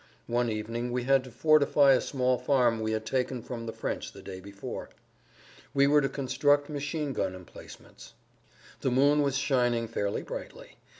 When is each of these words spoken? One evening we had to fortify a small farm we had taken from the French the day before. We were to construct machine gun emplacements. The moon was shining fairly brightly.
One 0.25 0.49
evening 0.49 0.91
we 0.91 1.03
had 1.03 1.23
to 1.25 1.29
fortify 1.29 1.91
a 1.91 2.01
small 2.01 2.39
farm 2.39 2.79
we 2.79 2.91
had 2.91 3.05
taken 3.05 3.43
from 3.43 3.67
the 3.67 3.71
French 3.71 4.13
the 4.13 4.23
day 4.23 4.39
before. 4.39 4.89
We 5.75 5.85
were 5.85 6.01
to 6.01 6.09
construct 6.09 6.69
machine 6.69 7.13
gun 7.13 7.35
emplacements. 7.35 8.13
The 8.79 8.89
moon 8.89 9.21
was 9.21 9.37
shining 9.37 9.87
fairly 9.87 10.23
brightly. 10.23 10.77